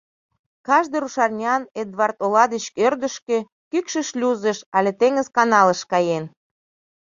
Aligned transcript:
Кажне 0.67 0.97
рушарнян 1.01 1.63
Эдвард 1.81 2.17
ола 2.25 2.45
деч 2.53 2.65
ӧрдыжкӧ, 2.85 3.37
Кӱкшӱ 3.71 4.01
шлюзыш 4.09 4.57
але 4.77 4.91
Теҥыз 4.99 5.27
каналыш 5.35 5.81
каен. 5.91 6.25